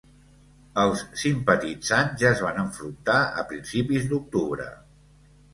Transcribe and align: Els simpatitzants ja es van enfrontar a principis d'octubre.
Els 0.83 1.03
simpatitzants 1.23 2.17
ja 2.23 2.31
es 2.31 2.41
van 2.47 2.59
enfrontar 2.63 3.21
a 3.43 3.47
principis 3.53 4.09
d'octubre. 4.15 4.71